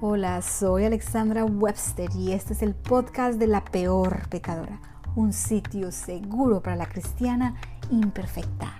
Hola, 0.00 0.42
soy 0.42 0.84
Alexandra 0.84 1.44
Webster 1.44 2.08
y 2.14 2.30
este 2.30 2.52
es 2.52 2.62
el 2.62 2.76
podcast 2.76 3.36
de 3.36 3.48
La 3.48 3.64
Peor 3.64 4.28
Pecadora, 4.28 4.80
un 5.16 5.32
sitio 5.32 5.90
seguro 5.90 6.62
para 6.62 6.76
la 6.76 6.86
cristiana 6.86 7.56
imperfecta. 7.90 8.78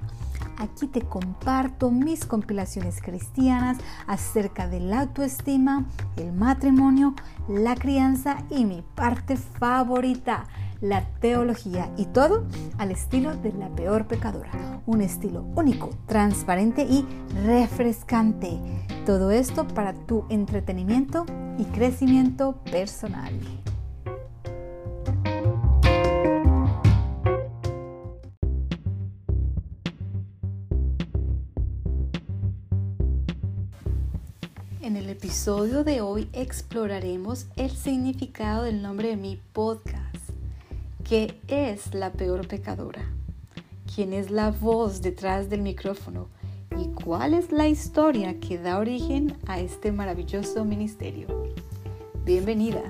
Aquí 0.59 0.87
te 0.87 1.01
comparto 1.03 1.91
mis 1.91 2.25
compilaciones 2.25 3.03
cristianas 3.03 3.79
acerca 4.07 4.69
de 4.69 4.79
la 4.79 5.01
autoestima, 5.01 5.87
el 6.17 6.33
matrimonio, 6.33 7.15
la 7.49 7.75
crianza 7.75 8.45
y 8.49 8.65
mi 8.65 8.85
parte 8.95 9.37
favorita, 9.37 10.45
la 10.81 11.05
teología 11.21 11.91
y 11.97 12.07
todo 12.07 12.47
al 12.79 12.91
estilo 12.91 13.37
de 13.37 13.53
la 13.53 13.69
peor 13.71 14.07
pecadora. 14.07 14.83
Un 14.87 15.01
estilo 15.01 15.43
único, 15.55 15.91
transparente 16.07 16.83
y 16.83 17.05
refrescante. 17.45 18.59
Todo 19.05 19.31
esto 19.31 19.67
para 19.67 19.95
tu 19.95 20.25
entretenimiento 20.29 21.27
y 21.59 21.65
crecimiento 21.65 22.57
personal. 22.71 23.33
En 34.81 34.97
el 34.97 35.11
episodio 35.11 35.85
de 35.85 36.01
hoy 36.01 36.31
exploraremos 36.33 37.47
el 37.57 37.71
significado 37.71 38.63
del 38.63 38.81
nombre 38.81 39.09
de 39.09 39.17
mi 39.17 39.39
podcast. 39.53 39.98
¿Qué 41.09 41.41
es 41.49 41.95
la 41.95 42.13
peor 42.13 42.47
pecadora? 42.47 43.01
¿Quién 43.95 44.13
es 44.13 44.31
la 44.31 44.51
voz 44.51 45.01
detrás 45.01 45.49
del 45.49 45.63
micrófono? 45.63 46.29
¿Y 46.79 46.89
cuál 47.03 47.33
es 47.33 47.51
la 47.51 47.67
historia 47.67 48.39
que 48.41 48.59
da 48.59 48.77
origen 48.77 49.35
a 49.47 49.59
este 49.59 49.91
maravilloso 49.91 50.67
ministerio? 50.67 51.29
Bienvenida. 52.27 52.83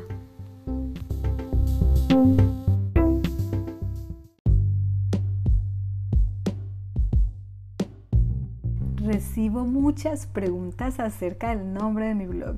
Recibo 8.97 9.65
muchas 9.65 10.27
preguntas 10.27 10.99
acerca 10.99 11.55
del 11.55 11.73
nombre 11.73 12.09
de 12.09 12.17
mi 12.17 12.27
blog 12.27 12.57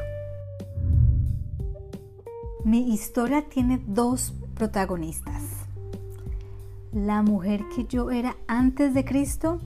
Mi 2.63 2.93
historia 2.93 3.49
tiene 3.49 3.83
dos 3.85 4.33
protagonistas. 4.53 5.43
La 6.93 7.23
mujer 7.23 7.59
que 7.75 7.83
yo 7.83 8.09
era 8.09 8.37
antes 8.47 8.93
de 8.93 9.03
Cristo 9.03 9.59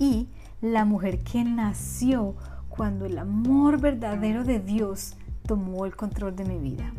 y 0.00 0.26
la 0.60 0.84
mujer 0.84 1.22
que 1.22 1.44
nació 1.44 2.34
cuando 2.68 3.04
el 3.04 3.18
amor 3.18 3.80
verdadero 3.80 4.42
de 4.42 4.58
Dios 4.58 5.14
tomó 5.46 5.86
el 5.86 5.94
control 5.94 6.34
de 6.34 6.44
mi 6.44 6.58
vida. 6.58 6.92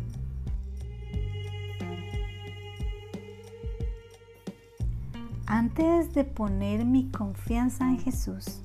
Antes 5.46 6.14
de 6.14 6.24
poner 6.24 6.86
mi 6.86 7.10
confianza 7.10 7.84
en 7.84 7.98
Jesús, 7.98 8.62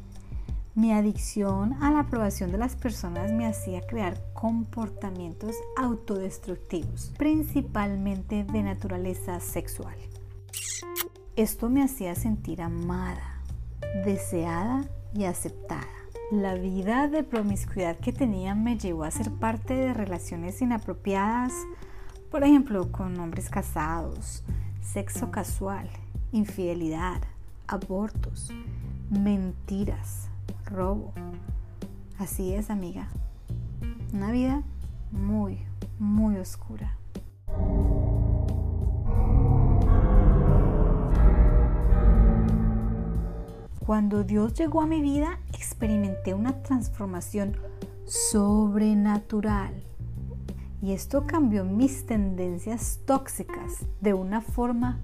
mi 0.75 0.93
adicción 0.93 1.73
a 1.81 1.91
la 1.91 2.01
aprobación 2.01 2.51
de 2.51 2.59
las 2.59 2.75
personas 2.75 3.33
me 3.33 3.47
hacía 3.47 3.81
crear 3.81 4.21
comportamientos 4.33 5.55
autodestructivos, 5.75 7.11
principalmente 7.17 8.43
de 8.43 8.61
naturaleza 8.61 9.39
sexual. 9.39 9.95
Esto 11.35 11.69
me 11.69 11.83
hacía 11.83 12.13
sentir 12.13 12.61
amada, 12.61 13.36
deseada 14.05 14.85
y 15.13 15.25
aceptada. 15.25 15.87
La 16.31 16.55
vida 16.55 17.07
de 17.07 17.23
promiscuidad 17.23 17.97
que 17.97 18.11
tenía 18.11 18.53
me 18.53 18.77
llevó 18.77 19.05
a 19.05 19.11
ser 19.11 19.31
parte 19.31 19.73
de 19.73 19.93
relaciones 19.93 20.61
inapropiadas, 20.61 21.53
por 22.29 22.43
ejemplo, 22.43 22.91
con 22.91 23.17
hombres 23.19 23.49
casados, 23.49 24.43
sexo 24.81 25.31
casual, 25.31 25.89
infidelidad, 26.33 27.21
abortos, 27.67 28.51
mentiras, 29.09 30.29
robo. 30.65 31.13
Así 32.17 32.53
es, 32.53 32.69
amiga. 32.69 33.07
Una 34.13 34.31
vida 34.31 34.63
muy, 35.11 35.59
muy 35.99 36.37
oscura. 36.37 36.97
Cuando 43.87 44.25
Dios 44.25 44.53
llegó 44.55 44.81
a 44.81 44.85
mi 44.85 44.99
vida, 44.99 45.39
experimenté 45.53 46.33
una 46.33 46.61
transformación 46.61 47.55
sobrenatural. 48.05 49.81
Y 50.81 50.91
esto 50.91 51.25
cambió 51.25 51.63
mis 51.63 52.05
tendencias 52.05 52.99
tóxicas 53.05 53.85
de 54.01 54.13
una 54.13 54.41
forma 54.41 54.99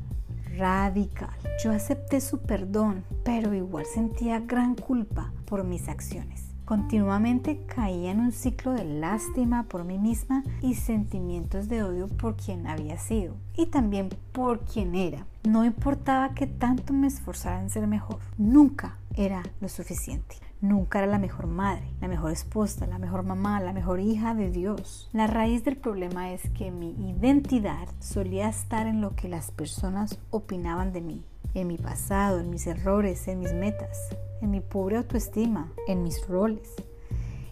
radical. 0.57 1.33
Yo 1.63 1.71
acepté 1.71 2.19
su 2.19 2.39
perdón, 2.39 3.05
pero 3.23 3.53
igual 3.53 3.85
sentía 3.85 4.41
gran 4.41 4.75
culpa 4.75 5.31
por 5.45 5.63
mis 5.63 5.87
acciones. 5.87 6.49
Continuamente 6.65 7.65
caía 7.65 8.11
en 8.11 8.19
un 8.19 8.33
ciclo 8.33 8.73
de 8.73 8.83
lástima 8.83 9.63
por 9.63 9.85
mí 9.85 9.97
misma 9.97 10.43
y 10.61 10.75
sentimientos 10.75 11.69
de 11.69 11.83
odio 11.83 12.09
por 12.09 12.35
quien 12.35 12.67
había 12.67 12.97
sido 12.97 13.37
y 13.55 13.67
también 13.67 14.09
por 14.33 14.65
quien 14.65 14.93
era. 14.93 15.25
No 15.43 15.65
importaba 15.65 16.33
que 16.33 16.47
tanto 16.47 16.93
me 16.93 17.07
esforzara 17.07 17.61
en 17.61 17.69
ser 17.69 17.85
mejor, 17.85 18.19
nunca 18.37 18.97
era 19.13 19.43
lo 19.59 19.67
suficiente. 19.67 20.37
Nunca 20.61 20.99
era 20.99 21.07
la 21.07 21.19
mejor 21.19 21.47
madre, 21.47 21.83
la 21.99 22.07
mejor 22.07 22.31
esposa, 22.31 22.87
la 22.87 22.97
mejor 22.97 23.23
mamá, 23.23 23.59
la 23.59 23.73
mejor 23.73 23.99
hija 23.99 24.33
de 24.33 24.49
Dios. 24.49 25.09
La 25.11 25.27
raíz 25.27 25.65
del 25.65 25.75
problema 25.75 26.31
es 26.31 26.49
que 26.51 26.71
mi 26.71 26.91
identidad 27.09 27.89
solía 27.99 28.47
estar 28.47 28.87
en 28.87 29.01
lo 29.01 29.17
que 29.17 29.27
las 29.27 29.51
personas 29.51 30.17
opinaban 30.29 30.93
de 30.93 31.01
mí, 31.01 31.25
en 31.53 31.67
mi 31.67 31.77
pasado, 31.77 32.39
en 32.39 32.49
mis 32.49 32.65
errores, 32.65 33.27
en 33.27 33.39
mis 33.39 33.53
metas, 33.53 34.15
en 34.41 34.51
mi 34.51 34.61
pobre 34.61 34.95
autoestima, 34.95 35.69
en 35.89 36.03
mis 36.03 36.25
roles. 36.29 36.73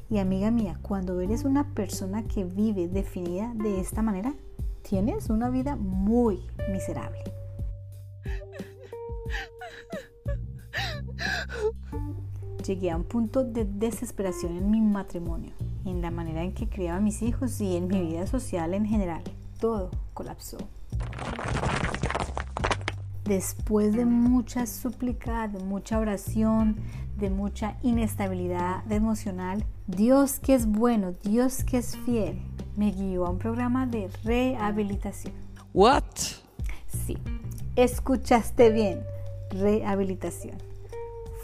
Y 0.10 0.20
amiga 0.20 0.50
mía, 0.50 0.80
cuando 0.82 1.20
eres 1.20 1.44
una 1.44 1.74
persona 1.74 2.24
que 2.24 2.46
vive 2.46 2.88
definida 2.88 3.52
de 3.56 3.82
esta 3.82 4.02
manera, 4.02 4.34
tienes 4.82 5.30
una 5.30 5.50
vida 5.50 5.76
muy 5.76 6.48
miserable. 6.72 7.41
Llegué 12.72 12.90
a 12.90 12.96
un 12.96 13.04
punto 13.04 13.44
de 13.44 13.66
desesperación 13.66 14.56
en 14.56 14.72
mi 14.72 14.80
matrimonio, 14.80 15.52
en 15.84 16.02
la 16.02 16.10
manera 16.10 16.42
en 16.42 16.54
que 16.54 16.70
criaba 16.70 17.00
a 17.00 17.02
mis 17.02 17.22
hijos 17.22 17.60
y 17.60 17.76
en 17.76 17.90
mi 17.90 18.00
vida 18.00 18.26
social 18.28 18.74
en 18.74 18.86
general. 18.86 19.22
Todo 19.60 19.92
colapsó. 20.14 20.58
Después 23.26 23.94
de 23.94 24.06
mucha 24.06 24.66
súplica, 24.68 25.50
de 25.50 25.60
mucha 25.60 26.00
oración, 26.00 26.78
de 27.18 27.30
mucha 27.30 27.76
inestabilidad 27.84 28.90
emocional, 28.90 29.66
Dios 29.88 30.40
que 30.40 30.56
es 30.56 30.66
bueno, 30.66 31.12
Dios 31.12 31.66
que 31.66 31.80
es 31.80 31.98
fiel, 31.98 32.42
me 32.78 32.92
guió 32.92 33.26
a 33.26 33.32
un 33.32 33.38
programa 33.38 33.86
de 33.86 34.10
rehabilitación. 34.24 35.34
What? 35.74 36.06
Sí, 36.88 37.18
escuchaste 37.76 38.72
bien, 38.72 39.02
rehabilitación. 39.50 40.71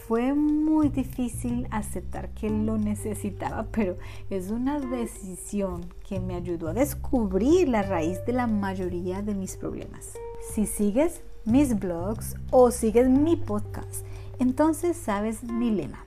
Fue 0.07 0.33
muy 0.33 0.88
difícil 0.88 1.68
aceptar 1.69 2.30
que 2.30 2.50
lo 2.50 2.77
necesitaba, 2.77 3.68
pero 3.74 3.98
es 4.30 4.51
una 4.51 4.80
decisión 4.80 5.86
que 6.07 6.21
me 6.21 6.36
ayudó 6.36 6.69
a 6.69 6.74
descubrir 6.74 7.68
la 7.68 7.83
raíz 7.83 8.24
de 8.25 8.31
la 8.31 8.48
mayoría 8.48 9.21
de 9.21 9.36
mis 9.36 9.57
problemas. 9.57 10.13
Si 10.54 10.65
sigues 10.65 11.24
mis 11.44 11.77
blogs 11.77 12.38
o 12.51 12.71
sigues 12.71 13.09
mi 13.09 13.36
podcast, 13.36 14.06
entonces 14.39 14.95
sabes 14.95 15.44
mi 15.44 15.71
lema. 15.71 16.06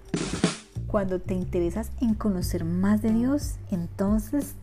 Cuando 0.87 1.20
te 1.20 1.35
interesas 1.35 1.93
en 2.00 2.14
conocer 2.14 2.64
más 2.64 3.03
de 3.03 3.12
Dios, 3.12 3.56
entonces 3.70 4.55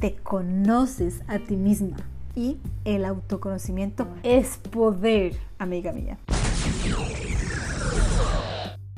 te 0.00 0.16
conoces 0.16 1.22
a 1.28 1.38
ti 1.38 1.54
misma. 1.54 1.96
Y 2.34 2.58
el 2.84 3.04
autoconocimiento 3.04 4.08
es 4.24 4.56
poder, 4.56 5.36
amiga 5.58 5.92
mía. 5.92 6.18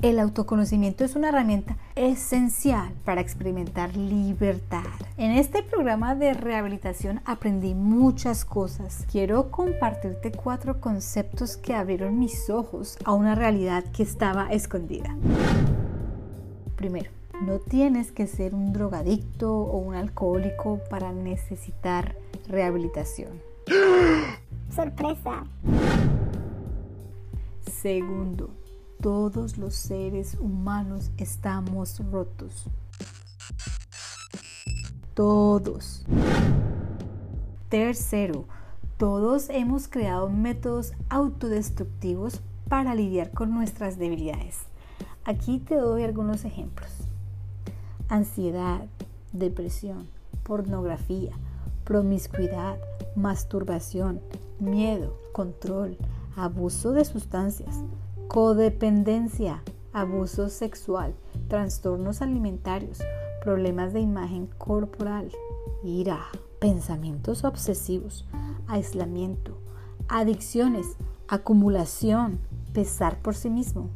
El 0.02 0.18
autoconocimiento 0.18 1.04
es 1.04 1.14
una 1.14 1.28
herramienta 1.28 1.76
esencial 1.94 2.92
para 3.04 3.20
experimentar 3.20 3.96
libertad. 3.96 4.82
En 5.16 5.30
este 5.30 5.62
programa 5.62 6.16
de 6.16 6.34
rehabilitación 6.34 7.20
aprendí 7.24 7.72
muchas 7.76 8.44
cosas. 8.44 9.06
Quiero 9.12 9.52
compartirte 9.52 10.32
cuatro 10.32 10.80
conceptos 10.80 11.56
que 11.56 11.74
abrieron 11.74 12.18
mis 12.18 12.50
ojos 12.50 12.98
a 13.04 13.12
una 13.12 13.36
realidad 13.36 13.84
que 13.92 14.02
estaba 14.02 14.48
escondida. 14.48 15.16
Primero, 16.74 17.12
no 17.40 17.60
tienes 17.60 18.10
que 18.10 18.26
ser 18.26 18.56
un 18.56 18.72
drogadicto 18.72 19.56
o 19.56 19.78
un 19.78 19.94
alcohólico 19.94 20.80
para 20.90 21.12
necesitar 21.12 22.16
rehabilitación. 22.48 23.40
Sorpresa. 24.74 25.44
Segundo, 27.70 28.50
todos 29.02 29.58
los 29.58 29.74
seres 29.74 30.36
humanos 30.40 31.10
estamos 31.18 32.00
rotos. 32.12 32.66
Todos. 35.12 36.06
Tercero, 37.68 38.44
todos 38.98 39.50
hemos 39.50 39.88
creado 39.88 40.30
métodos 40.30 40.92
autodestructivos 41.08 42.42
para 42.68 42.94
lidiar 42.94 43.32
con 43.32 43.52
nuestras 43.52 43.98
debilidades. 43.98 44.60
Aquí 45.24 45.58
te 45.58 45.74
doy 45.74 46.04
algunos 46.04 46.44
ejemplos. 46.44 46.92
Ansiedad, 48.08 48.86
depresión, 49.32 50.06
pornografía, 50.44 51.32
promiscuidad, 51.84 52.76
masturbación, 53.16 54.20
miedo, 54.60 55.18
control, 55.32 55.98
abuso 56.36 56.92
de 56.92 57.04
sustancias, 57.04 57.82
codependencia, 58.32 59.62
abuso 59.92 60.48
sexual, 60.48 61.14
trastornos 61.48 62.22
alimentarios, 62.22 63.00
problemas 63.44 63.92
de 63.92 64.00
imagen 64.00 64.46
corporal, 64.56 65.30
ira, 65.84 66.28
pensamientos 66.58 67.44
obsesivos, 67.44 68.26
aislamiento, 68.68 69.58
adicciones, 70.08 70.96
acumulación, 71.28 72.40
pesar 72.72 73.18
por 73.18 73.34
sí 73.34 73.50
mismo. 73.50 73.90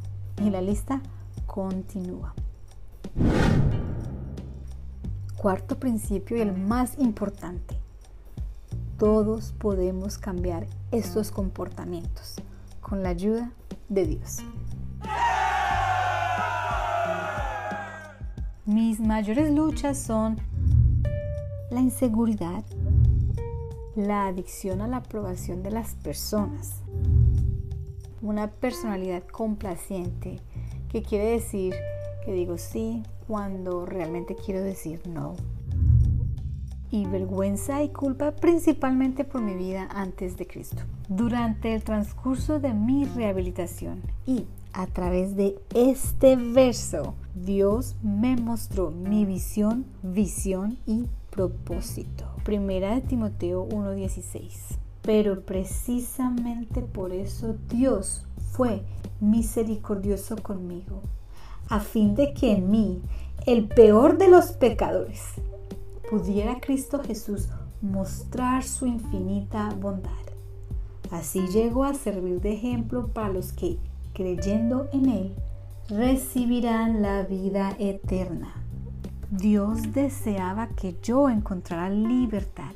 Y 0.44 0.50
la 0.50 0.60
lista 0.60 1.00
continúa. 1.46 2.34
Cuarto 5.38 5.80
principio 5.80 6.36
y 6.36 6.42
el 6.42 6.52
más 6.52 6.98
importante. 6.98 7.80
Todos 8.98 9.52
podemos 9.52 10.18
cambiar 10.18 10.66
estos 10.92 11.30
comportamientos 11.30 12.34
con 12.82 13.02
la 13.02 13.08
ayuda 13.08 13.50
de 13.88 14.06
Dios. 14.06 14.38
Mis 18.64 18.98
mayores 19.00 19.50
luchas 19.52 19.98
son 19.98 20.38
la 21.70 21.80
inseguridad, 21.80 22.64
la 23.94 24.26
adicción 24.26 24.80
a 24.80 24.88
la 24.88 24.98
aprobación 24.98 25.62
de 25.62 25.70
las 25.70 25.94
personas, 25.94 26.82
una 28.22 28.48
personalidad 28.48 29.22
complaciente 29.24 30.40
que 30.90 31.02
quiere 31.02 31.30
decir 31.30 31.74
que 32.24 32.32
digo 32.32 32.58
sí 32.58 33.04
cuando 33.26 33.86
realmente 33.86 34.34
quiero 34.34 34.62
decir 34.62 35.00
no. 35.06 35.34
Y 36.90 37.06
vergüenza 37.06 37.82
y 37.82 37.88
culpa 37.88 38.32
principalmente 38.32 39.24
por 39.24 39.42
mi 39.42 39.54
vida 39.54 39.88
antes 39.90 40.36
de 40.36 40.46
Cristo. 40.46 40.82
Durante 41.08 41.74
el 41.74 41.82
transcurso 41.82 42.60
de 42.60 42.72
mi 42.74 43.04
rehabilitación 43.04 44.02
y 44.24 44.46
a 44.72 44.86
través 44.86 45.36
de 45.36 45.58
este 45.74 46.36
verso, 46.36 47.14
Dios 47.34 47.96
me 48.02 48.36
mostró 48.36 48.90
mi 48.90 49.24
visión, 49.24 49.86
visión 50.02 50.78
y 50.86 51.06
propósito. 51.30 52.26
Primera 52.44 52.94
de 52.94 53.00
Timoteo 53.00 53.66
1:16. 53.68 54.78
Pero 55.02 55.42
precisamente 55.42 56.82
por 56.82 57.12
eso 57.12 57.56
Dios 57.68 58.26
fue 58.52 58.82
misericordioso 59.20 60.36
conmigo, 60.36 61.00
a 61.68 61.80
fin 61.80 62.14
de 62.14 62.34
que 62.34 62.52
en 62.52 62.70
mí, 62.70 63.00
el 63.46 63.68
peor 63.68 64.18
de 64.18 64.28
los 64.28 64.52
pecadores, 64.52 65.22
pudiera 66.10 66.60
Cristo 66.60 67.02
Jesús 67.02 67.48
mostrar 67.80 68.62
su 68.62 68.86
infinita 68.86 69.70
bondad. 69.80 70.10
Así 71.10 71.46
llegó 71.48 71.84
a 71.84 71.94
servir 71.94 72.40
de 72.40 72.54
ejemplo 72.54 73.08
para 73.08 73.28
los 73.28 73.52
que, 73.52 73.78
creyendo 74.12 74.88
en 74.92 75.08
Él, 75.08 75.34
recibirán 75.88 77.02
la 77.02 77.22
vida 77.22 77.76
eterna. 77.78 78.54
Dios 79.30 79.92
deseaba 79.92 80.68
que 80.68 80.96
yo 81.02 81.28
encontrara 81.28 81.90
libertad 81.90 82.72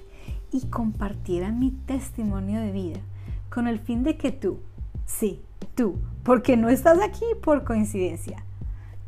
y 0.53 0.67
compartiera 0.67 1.51
mi 1.53 1.71
testimonio 1.71 2.61
de 2.61 2.73
vida 2.73 3.01
con 3.49 3.67
el 3.67 3.79
fin 3.79 4.03
de 4.03 4.17
que 4.17 4.33
tú, 4.33 4.59
sí, 5.07 5.43
tú, 5.75 5.97
porque 6.25 6.57
no 6.57 6.69
estás 6.69 7.01
aquí 7.01 7.25
por 7.43 7.65
coincidencia, 7.65 8.45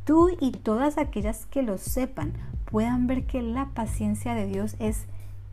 tú 0.04 0.30
y 0.40 0.52
todas 0.52 0.98
aquellas 0.98 1.46
que 1.46 1.62
lo 1.62 1.78
sepan 1.78 2.32
puedan 2.72 3.06
ver 3.06 3.26
que 3.26 3.42
la 3.42 3.68
paciencia 3.74 4.34
de 4.34 4.46
Dios 4.46 4.76
es 4.78 5.04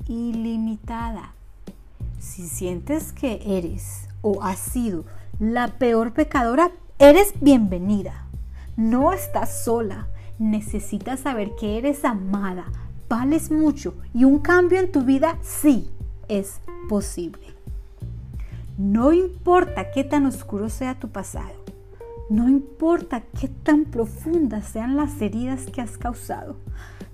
ilimitada. 0.08 1.34
Si 2.18 2.48
sientes 2.48 3.12
que 3.12 3.42
eres 3.46 4.08
o 4.22 4.42
has 4.42 4.58
sido 4.58 5.04
la 5.38 5.68
peor 5.68 6.14
pecadora, 6.14 6.72
eres 6.98 7.34
bienvenida. 7.42 8.26
No 8.78 9.12
estás 9.12 9.64
sola. 9.64 10.08
Necesitas 10.40 11.20
saber 11.20 11.52
que 11.60 11.78
eres 11.78 12.06
amada, 12.06 12.72
vales 13.10 13.52
mucho 13.52 13.94
y 14.14 14.24
un 14.24 14.40
cambio 14.40 14.80
en 14.80 14.90
tu 14.90 15.02
vida 15.04 15.38
sí 15.42 15.92
es 16.30 16.62
posible. 16.88 17.54
No 18.78 19.12
importa 19.12 19.92
qué 19.92 20.06
tan 20.06 20.26
oscuro 20.26 20.70
sea 20.70 20.98
tu 20.98 21.10
pasado, 21.10 21.52
no 22.30 22.48
importa 22.48 23.22
qué 23.22 23.48
tan 23.48 23.86
profundas 23.86 24.66
sean 24.66 24.96
las 24.96 25.20
heridas 25.22 25.66
que 25.66 25.82
has 25.82 25.98
causado, 25.98 26.58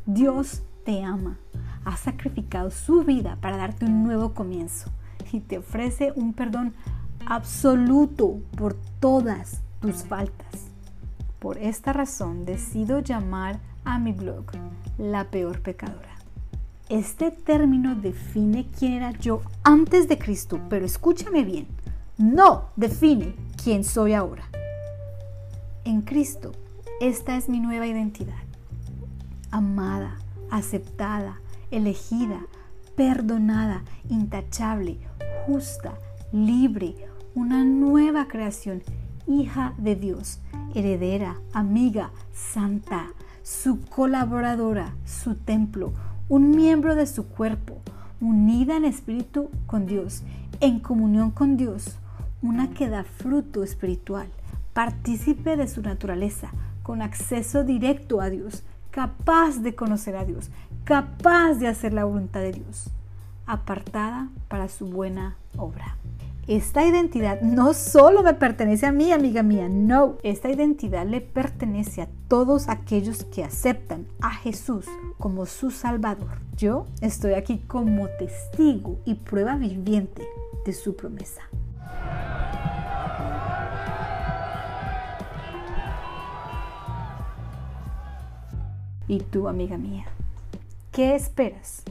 Dios 0.06 0.62
te 0.83 1.03
ama, 1.03 1.39
ha 1.85 1.95
sacrificado 1.95 2.69
su 2.69 3.03
vida 3.03 3.38
para 3.39 3.57
darte 3.57 3.85
un 3.85 4.03
nuevo 4.03 4.33
comienzo 4.33 4.91
y 5.31 5.39
te 5.39 5.57
ofrece 5.57 6.12
un 6.15 6.33
perdón 6.33 6.73
absoluto 7.25 8.41
por 8.57 8.75
todas 9.00 9.62
tus 9.79 10.03
faltas. 10.03 10.67
Por 11.39 11.57
esta 11.57 11.94
razón 11.94 12.45
decido 12.45 13.00
llamar 13.00 13.59
a 13.83 14.00
mi 14.00 14.12
blog 14.12 14.45
La 14.97 15.29
peor 15.29 15.62
pecadora. 15.62 16.15
Este 16.89 17.31
término 17.31 17.95
define 17.95 18.67
quién 18.77 18.93
era 18.93 19.12
yo 19.12 19.41
antes 19.63 20.07
de 20.07 20.17
Cristo, 20.17 20.60
pero 20.69 20.86
escúchame 20.86 21.43
bien, 21.43 21.67
no 22.17 22.69
define 22.75 23.36
quién 23.63 23.84
soy 23.84 24.13
ahora. 24.13 24.43
En 25.86 26.01
Cristo, 26.01 26.51
esta 27.00 27.38
es 27.38 27.48
mi 27.48 27.60
nueva 27.60 27.86
identidad. 27.86 28.34
Amada, 29.51 30.18
aceptada, 30.50 31.39
elegida, 31.70 32.42
perdonada, 32.96 33.84
intachable, 34.10 34.98
justa, 35.46 35.94
libre, 36.32 36.96
una 37.36 37.63
nueva 37.63 38.27
creación, 38.27 38.82
hija 39.27 39.75
de 39.77 39.96
Dios, 39.96 40.39
heredera, 40.74 41.39
amiga, 41.54 42.10
santa, 42.34 43.10
su 43.44 43.80
colaboradora, 43.82 44.96
su 45.06 45.36
templo, 45.36 45.94
un 46.30 46.50
miembro 46.50 46.96
de 46.96 47.06
su 47.06 47.27
cuerpo, 47.27 47.77
unida 48.20 48.77
en 48.77 48.86
espíritu 48.86 49.51
con 49.68 49.86
Dios, 49.86 50.24
en 50.62 50.80
comunión 50.80 51.30
con 51.30 51.58
Dios, 51.58 52.00
una 52.42 52.72
que 52.72 52.89
da 52.89 53.04
fruto 53.04 53.63
espiritual, 53.63 54.30
partícipe 54.75 55.55
de 55.55 55.70
su 55.70 55.82
naturaleza, 55.82 56.51
con 56.84 57.01
acceso 57.01 57.63
directo 57.63 58.20
a 58.20 58.29
Dios, 58.29 58.62
capaz 58.91 59.62
de 59.62 59.74
conocer 59.74 60.17
a 60.17 60.25
Dios, 60.25 60.51
capaz 60.84 61.53
de 61.53 61.70
hacer 61.70 61.94
la 61.94 62.03
voluntad 62.03 62.41
de 62.41 62.51
Dios, 62.51 62.89
apartada 63.46 64.27
para 64.50 64.67
su 64.67 64.88
buena 64.88 65.38
obra. 65.55 65.96
Esta 66.48 66.86
identidad 66.86 67.39
no 67.39 67.74
solo 67.74 68.22
me 68.22 68.34
pertenece 68.34 68.86
a 68.86 68.91
mí, 68.91 69.13
amiga 69.13 69.44
mía, 69.44 69.70
no, 69.70 70.17
esta 70.24 70.50
identidad 70.50 71.08
le 71.08 71.22
pertenece 71.22 72.01
a 72.01 72.10
todos 72.27 72.67
aquellos 72.67 73.24
que 73.24 73.46
aceptan 73.46 74.05
a 74.20 74.32
Jesús 74.32 74.86
como 75.17 75.46
su 75.46 75.72
Salvador. 75.72 76.41
Yo 76.58 76.86
estoy 77.00 77.36
aquí 77.36 77.60
como 77.60 78.10
testigo 78.20 79.00
y 79.05 79.15
prueba 79.15 79.55
viviente 79.55 80.27
de 80.65 80.74
su 80.74 80.98
promesa. 80.98 81.44
¿Y 89.15 89.22
tú, 89.22 89.48
amiga 89.48 89.77
mía? 89.77 90.03
¿Qué 90.91 91.15
esperas 91.15 91.84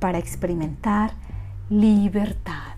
para 0.00 0.18
experimentar 0.18 1.12
libertad? 1.70 2.74